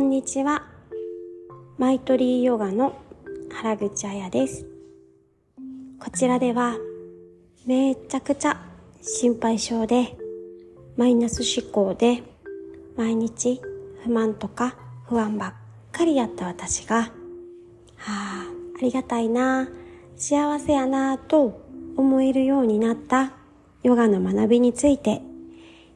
[0.00, 0.62] んにちは。
[1.76, 2.98] マイトリーヨガの
[3.52, 4.66] 原口彩です。
[5.98, 6.78] こちらでは
[7.66, 8.58] めちゃくちゃ
[9.02, 10.16] 心配性で
[10.96, 12.22] マイナス思考で
[12.96, 13.60] 毎日
[14.02, 14.74] 不満とか
[15.06, 15.54] 不安ばっ
[15.92, 17.10] かりやった私が、は
[17.98, 18.46] あ、
[18.76, 19.68] ありがたいな、
[20.16, 21.60] 幸せやなと
[21.96, 23.32] 思えるようになった
[23.82, 25.20] ヨガの学びについて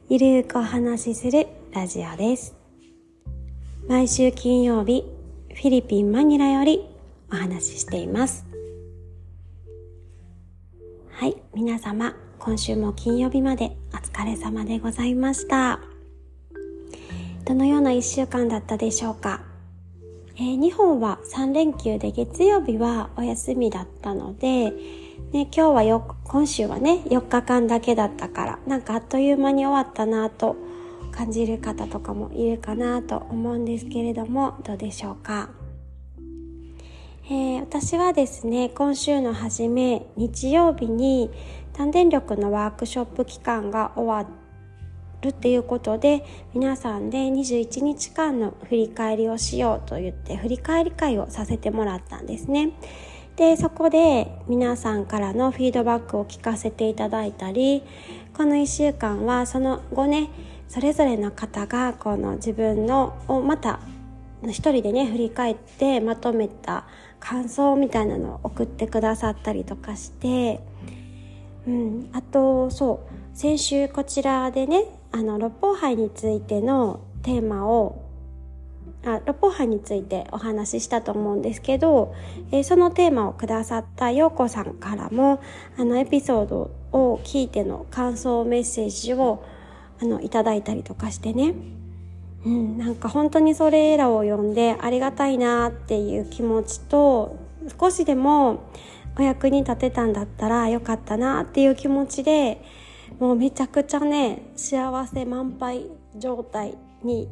[0.09, 2.64] ゆるくお話しするラジオです。
[3.87, 5.05] 毎週金曜日、
[5.53, 6.87] フィリピン・マニラより
[7.31, 8.43] お話ししています。
[11.11, 15.81] はい、皆様、今週も金曜日までお疲れ様でございました。
[17.45, 19.43] どのような一週間だったでしょうか？
[20.37, 24.73] えー、日本は3連休で月曜日はお休みだったので、ね、
[25.31, 30.55] 今日はよ、今週はね、4日間だけだったから、なんかあっという間に終わったなと
[31.15, 35.49] 感じる方とかもいるかなと思うんですけれども、どうでしょうか？
[37.27, 41.31] えー、私はですね、今週の初め、日曜日に
[41.73, 44.29] 単電力のワークショップ期間が終わ
[45.21, 52.73] るっていうことで、皆さんで21日間の振り返りをしようと言って、振り返り会をさせてもらったんですね。
[53.37, 57.83] で、そこで皆さんからのフィードバックを聞かせていただいたり、
[58.37, 60.29] この1週間はその後ね、
[60.67, 63.79] それぞれの方がこの自分のをまた
[64.43, 66.85] 一人でね振り返ってまとめた
[67.19, 70.59] 感想みたいなのを送ってくださったりとかして、
[71.67, 78.03] うん、あとそう先週こちらでねあの六方杯についてのテーマを
[79.05, 82.13] あ六方杯についてお話ししたと思うんですけど、
[82.51, 85.41] えー、そのテーマをくださった陽子さんからも
[85.77, 89.43] あのエピソードを聞いての感想メッセージを
[90.05, 91.53] あのいただいたりとかしてね、
[92.45, 97.37] うん、なんか本当にそれらを読んでありがたいなっていう気持ちと
[97.79, 98.69] 少しでも
[99.17, 102.61] お役に立てたんだったらよかったなっていう気持ちで
[103.19, 105.85] もうめちゃくちゃね幸せ満杯
[106.17, 107.29] 状態に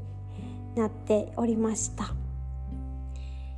[0.75, 2.13] なっておりました。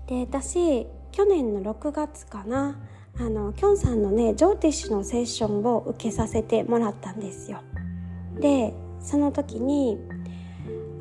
[0.08, 2.78] で私去年の6月かな
[3.18, 7.60] あのきょんさんのねジョーティッシュのセッションを受けさせてもらったんですよ。
[8.40, 8.74] で
[9.06, 9.98] その時に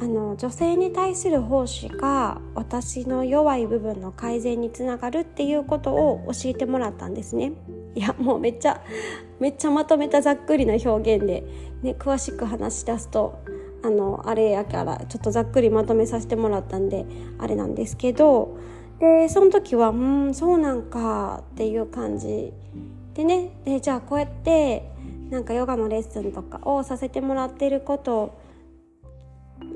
[0.01, 7.53] あの女性に対する奉仕が私の弱い部分の改善につながるっていうことを教えてもらったんですね。
[7.95, 8.83] いやもうめっちゃ
[9.39, 11.45] めっちゃまとめたざっくりな表現で、
[11.83, 13.39] ね、詳しく話し出すと
[13.83, 17.07] あのあれやからちょっとざっくりまとめさせてもらったんで
[17.39, 18.59] あれなんですけど
[18.99, 22.53] でその時はうんそうなんかっていう感じ
[23.15, 23.53] でね。
[23.65, 24.91] でじゃあこうやって
[25.31, 28.39] なんかヨガのレッスンとかをさせてもらってること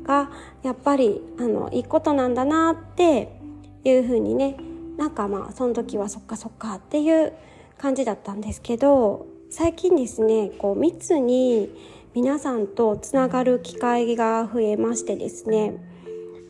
[0.05, 0.31] が
[0.63, 3.41] やっぱりあのいいことなんだなって
[3.85, 4.57] いうふうにね
[4.97, 7.33] なんかまあその時はそっかそっかっていう
[7.79, 11.71] 感じだったんですけど最近ですねこう密に
[12.15, 15.77] 皆さんとつながる機会が増えましてですね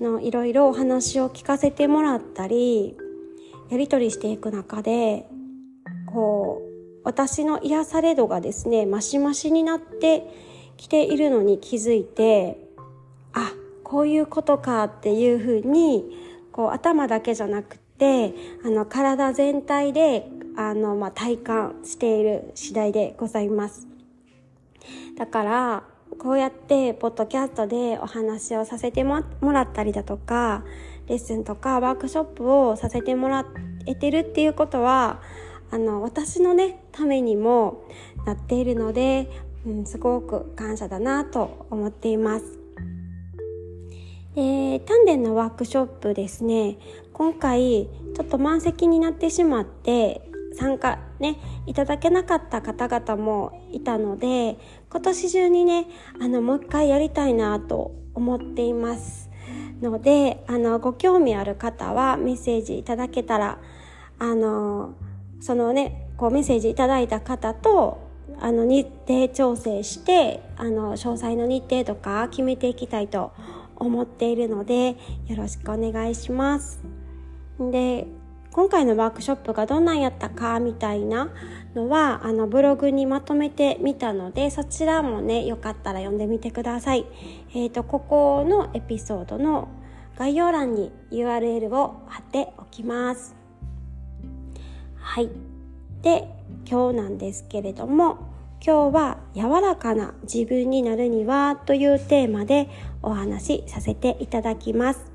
[0.01, 2.97] のいろいろお話を聞かせてもらったり
[3.71, 5.29] やり取りしていく中で
[6.07, 6.68] こう
[7.09, 10.29] 私の癒され度がですねマシマシになって
[10.77, 12.59] きているのに気づいて
[13.33, 13.51] あ
[13.83, 16.05] こういうことかっていうふうに
[16.53, 23.89] こう頭だけじゃなくてあの体全体であの、まあ、体感している次第でございます。
[25.17, 25.85] だから
[26.19, 30.63] こうやってポッドキャストでお話をさせてもらったりだとか
[31.07, 33.47] レッスンとかワークショップをさせてもら
[33.87, 35.23] えてるっていうことは
[35.71, 37.85] あの私のねためにも
[38.25, 39.31] なっているので、
[39.67, 42.59] うん、すごく感謝だなと思っています。
[44.37, 46.79] え、丹田のワークショップですね
[47.13, 54.57] 今回ちょっと満席になってしまって参加ねいただけなかった方々もいたので
[54.91, 55.87] 今年中にね
[56.21, 59.29] あのもう一回やりたいなと思っています
[59.81, 63.59] のであのご興味ある方はメッセージいただけたら
[64.19, 64.95] あの
[65.41, 68.09] そのねこうメッセージいただいた方と
[68.41, 73.33] あの日程調整してあの詳細の日程とか決めていきたいと
[73.77, 74.97] 思っているので
[75.27, 76.81] よろしくお願いします。
[77.59, 78.07] で
[78.51, 81.31] 今回のワークショップがどんなんやったかみたいな
[81.75, 87.07] のはあのブログにまとめてみたのでそちらもねよかったら読んでみてください。
[87.55, 89.69] えっ、ー、とここのエピソードの
[90.17, 93.38] 概要欄に URL を貼っておきます。
[95.09, 95.31] はい。
[96.03, 96.29] で
[96.71, 98.19] 今日なんですけれども
[98.65, 102.69] 今日は柔らかな自分になるにはというテーマで
[103.03, 105.11] お話しさせていただきます。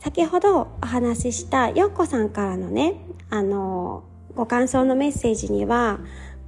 [0.00, 2.96] 先ほどお話ししたよっこさんからのね、
[3.30, 4.02] あの、
[4.34, 6.00] ご感想のメッセージには、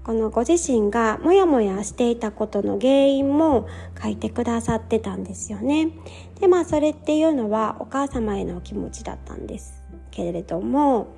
[0.03, 3.69] このご自身がモヤモヤしていたことの原因も
[4.03, 5.91] 書いてくださってたんですよね。
[6.41, 9.84] で、まあそれっていうのはお母様への気持ちだったんです
[10.15, 11.09] けれども、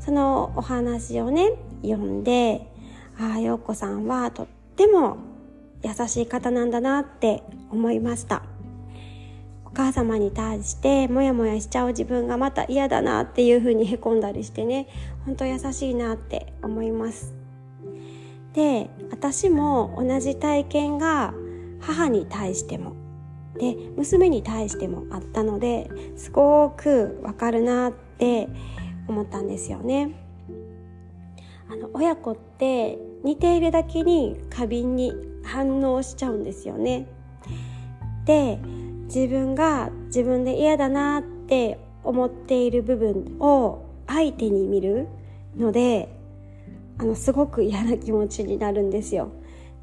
[0.00, 1.52] そのお話をね、
[1.82, 2.66] 読んで、
[3.18, 5.18] ああ、ようこさんはとっても
[5.82, 8.42] 優しい方なんだなって思いました。
[9.64, 14.88] お母様に対してモヤモヤしちゃう自分がまた嫌だなっていう風にへこんだりしてね、
[15.24, 17.34] ほんと優しいなって思います。
[18.52, 21.32] で私も同じ体験が
[21.80, 22.96] 母に対しても
[23.58, 28.48] で娘に対してもあったのですごくわかるなってって
[29.08, 30.10] 思ったんですよね。
[31.70, 35.12] あの親子って似ているだけに過敏に
[35.42, 37.06] 反応しちゃうんですよね。
[38.26, 38.58] で
[39.06, 45.08] 自分が自分で嫌だなって思っている部分を相手に見る
[45.56, 46.14] ので
[46.98, 49.30] あのすごく嫌な気持ちになるんですよ。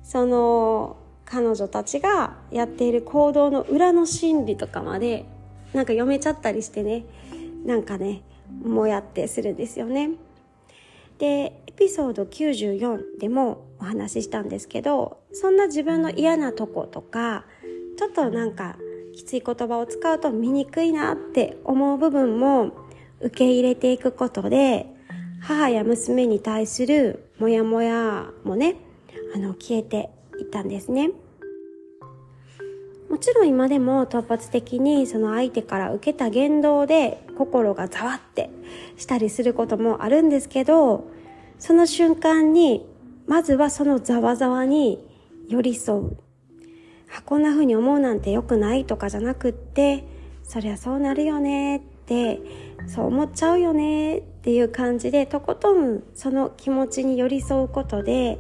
[0.04, 5.26] その彼女たちがやっている行動の裏の心理とかまで
[5.74, 7.06] なんか読めちゃったりしてね
[7.66, 8.22] なんかね
[8.64, 10.12] もやってするんですよね。
[11.20, 17.46] でエピソード94でもお話ししたんですけどそんな自分の嫌なとことか
[17.98, 18.78] ちょっとなんか
[19.16, 22.72] きつい言葉を使うと見にくいなって思う部分も
[23.20, 24.86] 受け入れていくことで
[25.42, 28.76] 母や娘に対するモヤモヤもね、
[29.36, 30.10] あの、消えて
[30.40, 31.12] いったんですね。
[33.10, 38.50] もちろん今でも突発的にその相手から受けた言動で心がざわって
[38.98, 41.08] したりすることもあるんですけど、
[41.58, 42.86] その瞬間に、
[43.26, 45.06] まずはそのざわざわに
[45.48, 46.18] 寄り添う。
[47.26, 50.04] こんな風に思うなんて良くないとかじゃなくって、
[50.44, 52.40] そりゃそうなるよねって
[52.88, 58.38] そう思っちゃうよねっていう感じでとことんその気持ちに寄り添うことで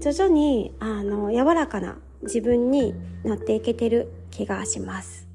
[0.00, 2.94] 徐々にあの柔らかな自分に
[3.24, 5.26] なっていけてる気がします。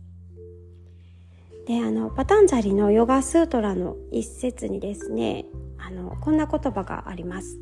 [1.68, 5.46] であのパタンジャリのヨガスートラの一節にですね
[5.78, 7.60] あのこんな言葉があります。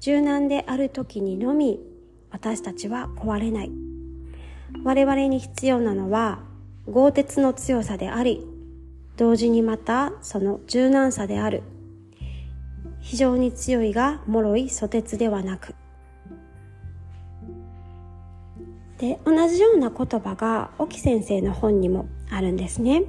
[0.00, 1.80] 柔軟である時にのみ
[2.30, 3.70] 私たちは壊れない。
[4.84, 6.40] 我々に必要なのは
[6.86, 8.46] 豪鉄の強さであり
[9.16, 11.62] 同時にまたその柔軟さである
[13.00, 15.74] 非常に強いが脆い蘇鉄ではなく
[18.98, 23.04] で同じような言葉が沖先生の本にもあるんですね。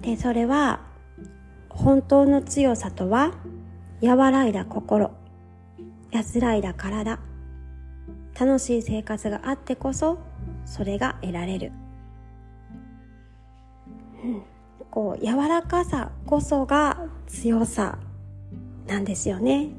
[0.00, 0.80] でそれは
[1.68, 3.32] 本当の強さとは
[4.02, 5.10] 和らいだ心
[6.10, 7.18] 安らいだ体
[8.38, 10.18] 楽しい生活があってこそ
[10.64, 11.72] それが得られる、
[14.22, 14.42] うん。
[14.90, 17.98] こう柔らかさこそが強さ
[18.86, 19.70] なんですよね。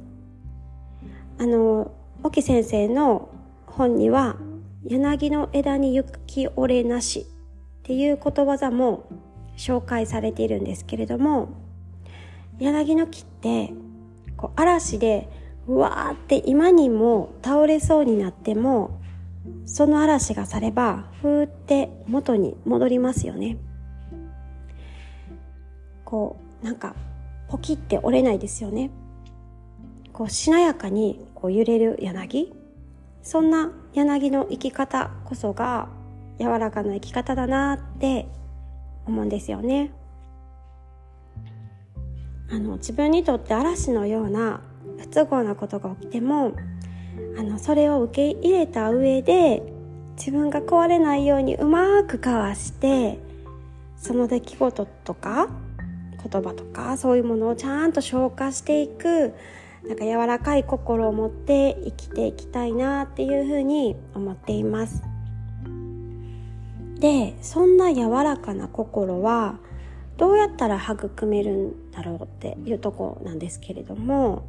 [1.40, 1.92] あの、
[2.24, 3.30] 沖先生の
[3.68, 4.38] 本には、
[4.85, 7.24] 柳の枝に雪折れなしっ
[7.83, 9.09] ていうことわざも
[9.57, 11.50] 紹介されているんですけれども、
[12.59, 13.74] 柳の木って
[14.35, 15.29] こう嵐で
[15.68, 18.99] うわーって今にも倒れそうになっても
[19.66, 23.57] その嵐が去ればふーって元に戻りますよね。
[26.06, 26.95] こうなんか
[27.49, 28.92] ポキって折れないですよね
[30.13, 32.54] こうしなやかにこう揺れる柳
[33.21, 35.89] そんな柳の生き方こそが
[36.39, 38.27] 柔らかな生き方だなって
[39.07, 39.92] 思うんですよね。
[42.51, 44.61] あの自分にとって嵐のような
[44.99, 46.54] 不都合なことが起きても
[47.37, 49.63] あのそれを受け入れた上で
[50.16, 53.19] 自分が壊れないようにうまくかわして
[53.97, 55.49] その出来事とか
[56.23, 59.33] 言葉とかそういうものをちゃんと消化していく
[59.86, 65.04] なんか柔らかい心を持って生きていきたいなっていうふうに思っています。
[67.00, 69.60] でそんな柔らかな心は
[70.18, 74.48] どうやったら育めるんだろうっていうとこなんですけれども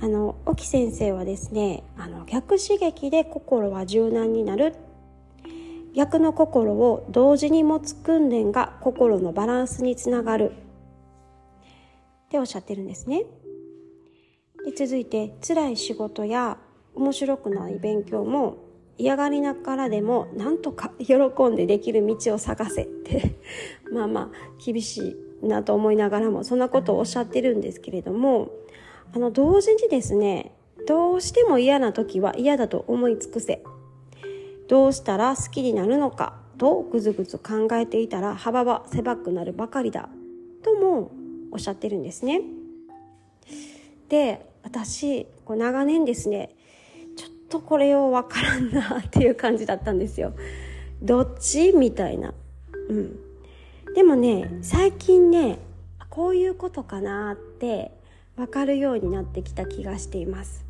[0.00, 4.74] あの沖先生はですねあの逆刺激で心は柔軟になる。
[5.94, 10.52] 逆の心を同時に持つ訓練が心のバランスにつながる。
[12.26, 13.24] っておっしゃってるんですね。
[14.76, 16.58] 続いて辛い仕事や
[16.94, 18.58] 面白くない勉強も
[18.98, 21.14] 嫌がりながらでもなんとか喜
[21.50, 23.36] んでできる道を探せって
[23.90, 28.50] まあまあ厳しいなと思いながらもそんなことをおっしゃってるんですけれども
[29.14, 30.52] あの同時にですね
[30.86, 33.62] どうしても嫌な時は嫌だと思い尽くせ
[34.68, 40.10] どうしたら好きになるのかとぐずぐず考えていたら幅は狭くなるばかりだ
[40.62, 41.12] とも
[41.50, 42.42] おっしゃってるんですね。
[44.08, 46.50] で私こう長年ですね
[47.16, 50.34] ちょっとこれを分からんなっていう感じだったんですよ。
[51.00, 52.34] どっちみたいな。
[52.88, 53.16] うん。
[53.94, 55.60] でもね最近ね
[56.10, 57.92] こういうことかなって
[58.36, 60.64] 分かるようになってきた気がしています。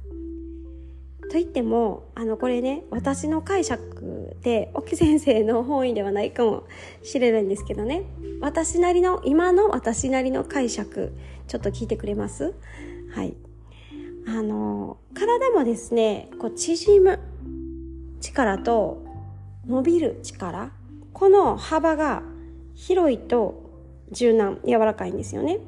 [1.31, 6.65] といってもあのこれね私の解釈で沖先生の本意ではないかも
[7.03, 8.05] しれないんですけどね
[8.41, 11.15] 私なりの今の私なりの解釈
[11.49, 12.55] ちょっと聞いてくれます？
[13.15, 13.35] はい
[14.27, 17.21] あの体もですねこう縮む
[18.21, 19.05] 力と
[19.67, 20.73] 伸びる力
[21.13, 22.23] この幅が
[22.75, 23.71] 広いと
[24.13, 25.59] 柔軟柔らかいんですよね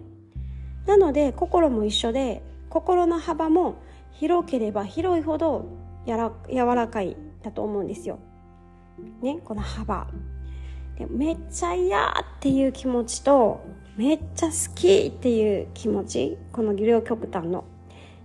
[0.86, 3.76] なので心も一緒で心の幅も
[4.12, 5.66] 広ければ広いほど
[6.06, 8.18] やら柔らかいだと思うんですよ。
[9.22, 10.08] ね、この幅。
[10.98, 13.60] でめっちゃ嫌っていう気持ちと
[13.96, 17.64] めっちゃ好きっていう気持ちこの両極端の。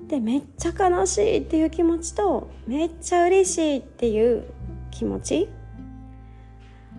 [0.07, 4.45] でめっちゃ悲しいっていう気持ちとめっちゃ嬉しいっていう
[4.91, 5.50] 気持ち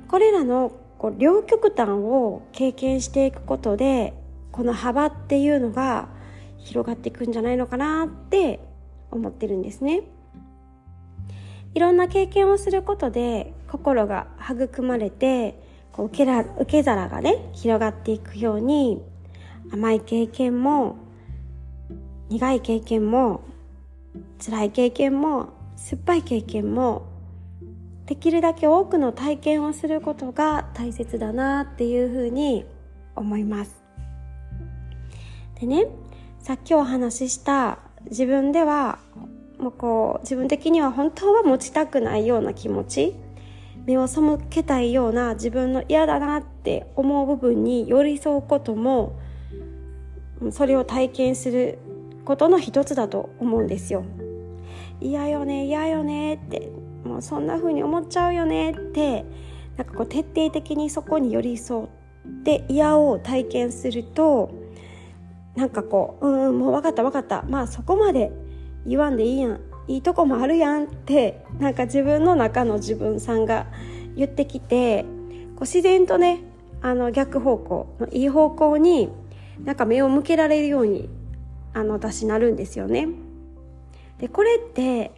[0.08, 4.14] これらのこう両極端を経験していくことで
[4.52, 6.08] この幅っていうのが
[6.58, 8.60] 広がっていくんじゃないのかなって
[9.10, 10.02] 思ってるんですね。
[11.74, 15.60] いろんな経験をすることで心が育まれて
[15.92, 19.02] こう受けら受け皿がね広がっていくように
[19.72, 20.96] 甘い経験も
[22.28, 23.42] 苦い経験も
[24.44, 27.06] 辛い経験も酸っぱい経験も
[28.06, 32.64] できるだけ多くの体験をすることが大切だなっていうふうに
[33.16, 33.82] 思います。
[35.60, 35.86] でね
[36.40, 37.78] さっきお話しした
[38.10, 38.98] 自分では
[39.58, 43.14] もうこう自分的には本当は持ちたくないような気持ち
[43.86, 49.18] 目を背けたいような自分の嫌だなって思う部分に寄り添うことも
[50.50, 51.78] それを体験する
[52.24, 54.04] ことの一つだと思うんですよ。
[55.00, 56.70] 嫌よね嫌よねって
[57.04, 59.24] もうそんな風に思っちゃうよねって
[59.76, 61.88] なんかこう徹底的にそこに寄り添っ
[62.44, 64.50] て嫌を体験すると
[65.56, 68.32] なんかこううんもう分かった分かったまあそこまで
[68.86, 73.66] 言わんでいいやんいいとこもあるやんってなんか自分の中の自分さんが
[74.16, 76.40] 言ってきてこう自然とね
[76.80, 79.10] あの逆方向のいい方向に
[79.62, 81.08] なんか目を向けられるように
[81.74, 83.08] あの私なるんですよね。
[84.18, 85.12] でこれって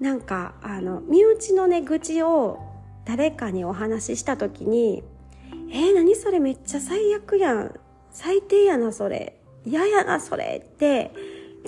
[0.00, 2.58] なんかあの身内のね愚痴を
[3.04, 5.02] 誰かにお話しした時に
[5.70, 11.12] 「えー、何それめっちゃ最悪やん最低やなそれ嫌やなそれ」って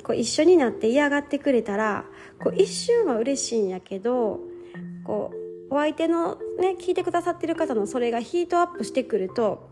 [0.02, 2.04] こう一緒になって嫌がってくれたら
[2.42, 4.40] こう一瞬は嬉しいんやけど
[5.04, 5.32] こ
[5.70, 9.68] うお相手のね聞いてくださってる方のそれがヒートアップしてくると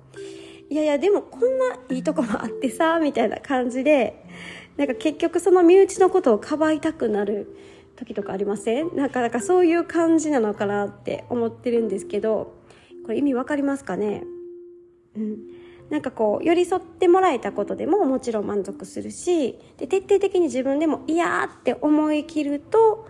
[0.70, 4.24] いやいやでもこんないいとこもあってさみたいな感じで
[4.76, 7.56] なんか結局その身内のことをかばいたくなる
[7.96, 8.94] 時とかありません？
[8.94, 12.54] なかなかそういう感じなのかなって思ってるんですけど
[13.04, 14.22] これ意味わかりますかね？
[15.16, 15.36] うん。
[15.90, 23.08] なんかこう寄り添ってもらえたことでももちろん満足するしで徹底的に自分でも嫌って思い切ると、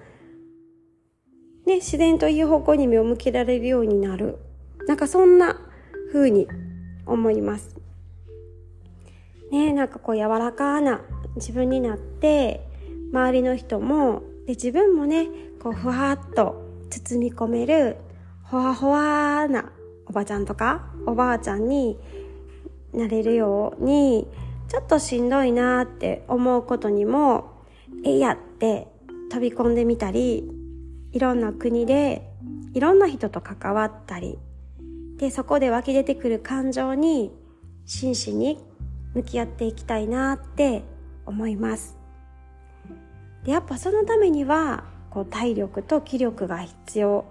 [1.66, 4.38] ね、自然といい方向に目を向けられるようになる。
[4.86, 5.60] なんかそんな
[6.12, 6.46] 風に
[7.08, 7.76] 思います。
[9.50, 11.00] ねなんかこう柔らかな
[11.36, 12.66] 自分になって
[13.12, 15.28] 周りの人もで自分もね
[15.62, 17.96] こうふわっと包み込める
[18.42, 19.72] ほわほわな
[20.06, 21.98] おばちゃんとかおばあちゃんに
[22.92, 24.26] なれるように
[24.68, 27.62] ちょっとしんどいなって思うことにも
[28.04, 28.88] えいやって
[29.30, 30.50] 飛び込んでみたり
[31.12, 32.30] いろんな国で
[32.74, 34.38] いろんな人と関わったり
[35.18, 37.32] でそこで湧き出てくる感情に
[37.84, 38.58] 真摯に
[39.14, 40.82] 向き合っていきたいなって
[41.26, 41.96] 思います
[43.44, 47.24] でやっぱそのためにはこう体力と気力が必要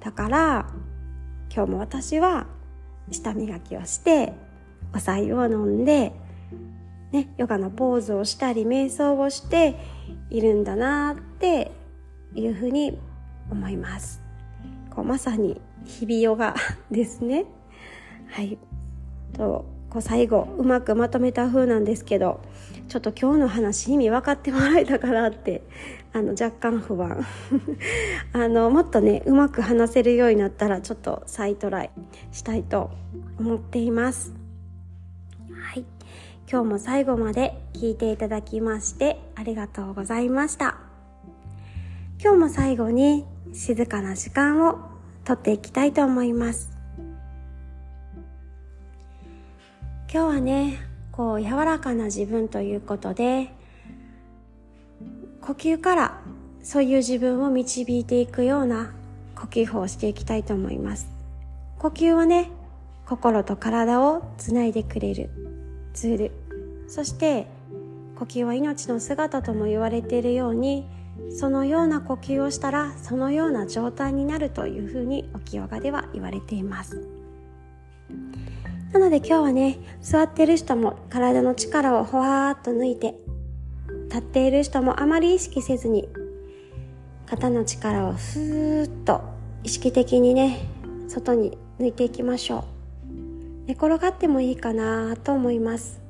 [0.00, 0.66] だから
[1.54, 2.46] 今日も私は
[3.10, 4.32] 舌磨きをして
[4.94, 6.12] お酒を飲んで、
[7.12, 9.76] ね、ヨガのポーズをしたり瞑想をして
[10.30, 11.72] いるんだなって
[12.34, 12.98] いうふうに
[13.50, 14.22] 思います。
[14.90, 16.54] こうまさに日々ヨガ
[16.90, 17.46] ですね。
[18.30, 18.58] はい。
[19.32, 22.40] と、こう最後うまくまとめた風なんですけど、
[22.88, 25.62] ちょっと今日の話意味分かってもらえたかなって
[26.12, 27.24] あの若干不安
[28.32, 31.90] あのもっとねうまく話せるようになったらちょっと再トライ
[32.30, 32.90] したいと
[33.38, 34.32] 思っています
[35.50, 35.84] はい
[36.50, 40.76] 今日も最後まで聞いていただきましてありがとうございました
[42.22, 44.93] 今日も最後に静かな時間を
[45.24, 46.70] 撮っていきたいと思います。
[50.12, 50.78] 今日はね
[51.10, 53.52] こう柔らかな自分ということで
[55.40, 56.20] 呼吸から
[56.62, 58.92] そういう自分を導いていくような
[59.34, 61.08] 呼吸法をしていきたいと思います。
[61.78, 62.50] 呼吸はね
[63.06, 65.30] 心と体をつないでくれる
[65.92, 66.32] ツール。
[66.86, 67.46] そして
[68.16, 70.86] 呼吸は命の姿とも言われているように
[71.30, 77.06] そのような呼吸をしたらそのような状態になるというふうに沖ヨガでは言われています。
[78.92, 83.16] なので今日はね座ってる人も体の力をほわーっと抜いて
[84.04, 86.08] 立っている人もあまり意識せずに
[87.26, 89.20] 肩の力をふーっと
[89.64, 90.68] 意識的にね
[91.08, 92.64] 外に抜いていきましょう。
[93.66, 96.00] 寝転がってもいいかなと思います。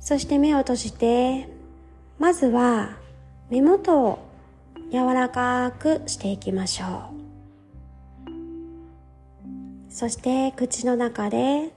[0.00, 1.57] そして目を閉じて
[2.28, 2.90] まずは
[3.48, 4.18] 目元を
[4.92, 7.10] 柔らかくしていきましょ
[8.28, 9.90] う。
[9.90, 11.72] そして口の中で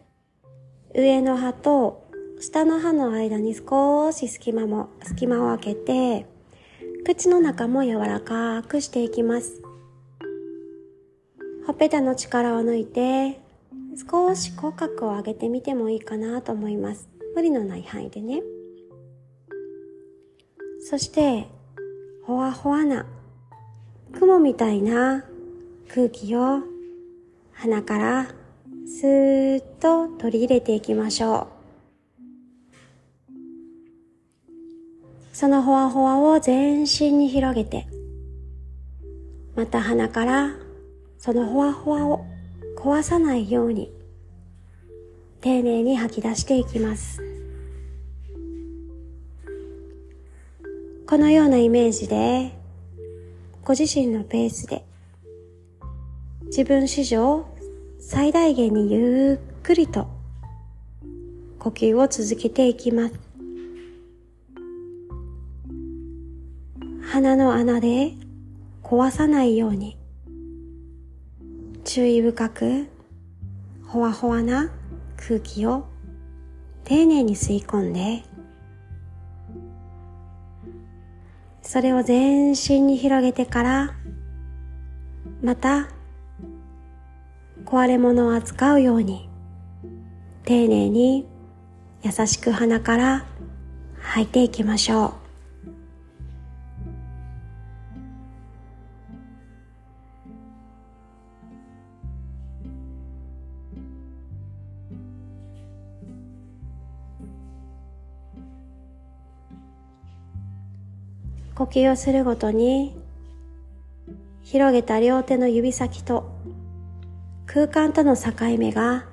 [0.94, 2.06] 上の歯と
[2.42, 6.26] 下の歯の間に少し隙間も隙間を空けて
[7.06, 9.62] 口の中も柔らかくしていきます。
[11.66, 13.40] ほっぺたの力を抜いて
[13.96, 17.08] 少し口角を上げてみてもいいかなと思います。
[17.36, 18.42] 無理のない範囲でね。
[20.84, 21.48] そして
[22.26, 23.06] ほわほわな
[24.14, 25.24] 雲みたいな
[25.94, 26.60] 空気を
[27.54, 28.28] 鼻から
[28.86, 31.62] スーッと取り入れていきましょう。
[35.34, 37.88] そのほわほわを全身に広げて
[39.56, 40.52] また鼻から
[41.18, 42.26] そのほわほわを
[42.78, 43.92] 壊さないように
[45.40, 47.31] 丁寧に吐き出していきます。
[51.12, 52.54] このようなイメージで
[53.66, 54.86] ご自身のペースで
[56.46, 57.46] 自分史上
[58.00, 60.08] 最大限にゆっくりと
[61.60, 63.20] 呼吸を続けていきます。
[67.12, 68.14] 鼻の穴で
[68.82, 69.98] 壊さないように
[71.84, 72.88] 注意深く
[73.86, 74.72] ほわほわな
[75.18, 75.84] 空気を
[76.86, 78.24] 丁寧に吸い込んで
[81.72, 83.96] それを全身に広げてから
[85.42, 85.88] また
[87.64, 89.30] 壊れ物を扱うように
[90.44, 91.26] 丁寧に
[92.04, 93.26] 優しく鼻から
[94.02, 95.21] 吐いていきましょう。
[111.62, 112.98] 呼吸をするごとに
[114.42, 116.28] 広げた両手の指先と
[117.46, 119.06] 空間との境目が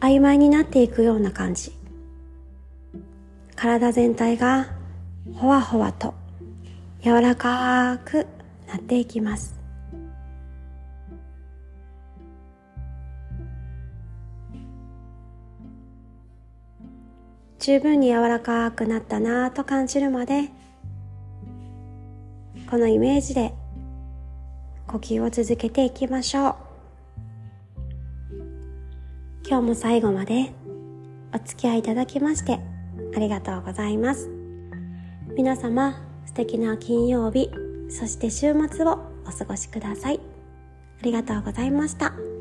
[0.00, 1.72] 曖昧になっていくような感じ。
[3.56, 4.66] 体全体が
[5.34, 6.12] ほわほわと
[7.02, 8.26] 柔らかく
[8.68, 9.58] なっていきます。
[17.60, 20.50] 十分に柔らかくなったなぁと感じるまで
[22.74, 23.54] このイメージで
[24.88, 26.54] 呼吸を続けていきましょう。
[29.48, 30.50] 今日も最後まで
[31.32, 32.58] お付き合いいただきまして
[33.14, 34.28] ありがとうございます。
[35.36, 35.94] 皆様
[36.26, 37.48] 素敵な金曜日
[37.88, 40.18] そして週末をお過ごしください。
[41.00, 42.33] ありがとうございました。